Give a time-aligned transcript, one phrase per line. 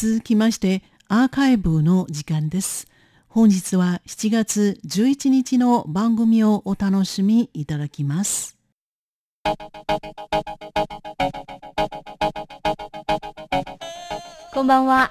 [0.00, 2.86] 続きましてアーカイブの時間です。
[3.26, 8.56] 本日は7月11日の番組をお楽しみいただきます。
[14.54, 15.10] こんばんは。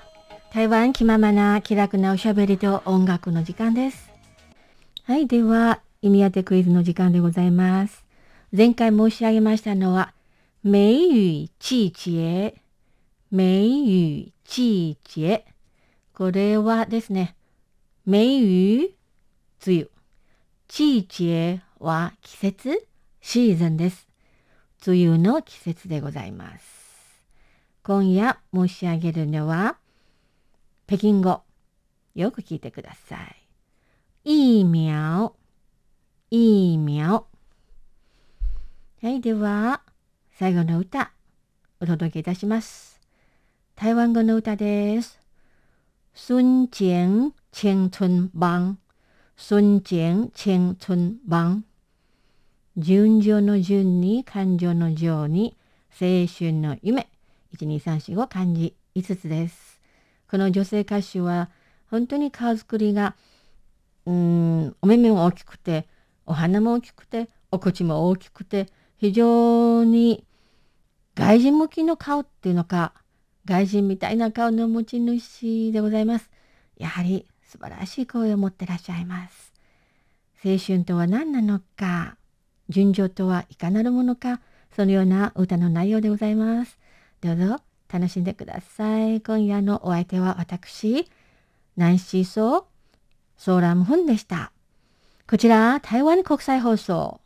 [0.54, 4.10] 台湾気ままな気楽なおしゃべりと音楽の時間です。
[5.04, 8.06] はい、では意味当てクイズの時間でございます。
[8.56, 10.14] 前回申し上げましたのは、
[10.64, 12.67] 梅雨季節、
[13.30, 15.44] 梅雨季節。
[16.14, 17.36] これはですね、
[18.06, 18.78] 梅雨、
[19.66, 19.90] 梅雨。
[20.70, 22.88] 季節は季節、
[23.20, 24.08] シーズンです。
[24.86, 27.22] 梅雨の季節でございます。
[27.84, 29.78] 今夜申し上げるのは、
[30.88, 31.42] 北京語。
[32.16, 33.18] よく聞いてくださ
[34.24, 34.62] い。
[34.62, 35.36] 疫苗、
[36.32, 37.28] 疫苗。
[39.02, 39.82] はい、では、
[40.32, 41.12] 最後の歌、
[41.82, 42.97] お届けいたします。
[43.80, 45.20] 台湾語の歌です。
[46.16, 48.80] 瞬間青春版。
[49.36, 51.64] 瞬間青春版。
[52.76, 55.56] 順序の順に感情の情に
[55.92, 57.08] 青春の夢。
[57.56, 59.80] 12345漢字5つです。
[60.28, 61.52] この女性歌手は
[61.92, 63.16] 本当に顔作りが
[64.08, 65.86] うんお目目も大きくて
[66.26, 68.66] お花も大きくてお口も大きくて
[68.98, 70.26] 非常に
[71.14, 72.96] 外人向きの顔っていうのか
[73.48, 76.30] 外人みたいな顔の持ち主でございます。
[76.76, 79.54] やはり素晴らしい声を持ってらっしゃいます。
[80.44, 82.18] 青春とは何なのか、
[82.68, 84.42] 純情とはいかなるものか、
[84.76, 86.78] そのような歌の内容でございます。
[87.22, 89.22] どうぞ楽しんでください。
[89.22, 91.10] 今夜のお相手は私、
[91.78, 92.64] ナンシーソー、
[93.38, 94.52] ソーラムフンでした。
[95.26, 97.22] こちら、台湾国際放送。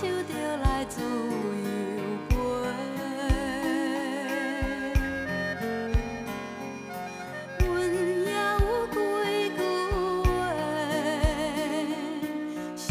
[0.00, 0.32] 手就
[0.62, 1.06] 来自由
[2.28, 2.32] 飞。
[7.66, 8.96] 阮也有几
[9.56, 9.58] 句
[10.22, 10.30] 话，
[12.76, 12.86] 想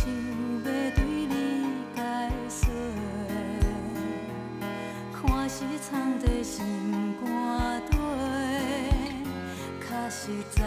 [0.65, 1.31] 要对你
[1.95, 1.97] 解
[2.49, 2.59] 释，
[5.13, 5.17] 看
[5.47, 5.55] 是
[5.89, 6.55] 藏在心
[7.23, 7.25] 肝
[7.89, 7.93] 底，
[9.79, 10.19] 确实
[10.51, 10.59] 在。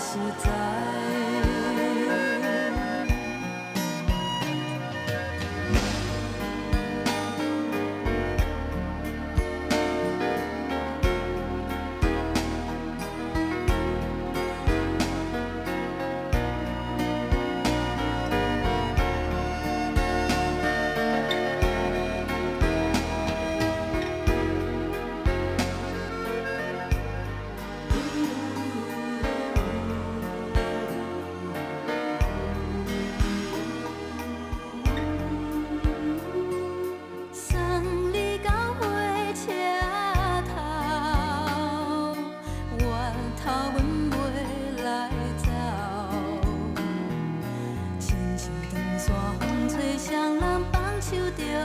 [0.00, 1.19] 是在。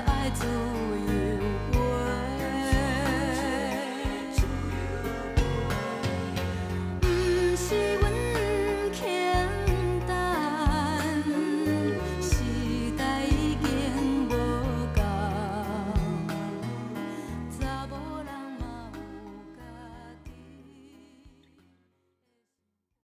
[0.05, 0.45] 爱足
[0.97, 1.04] 矣。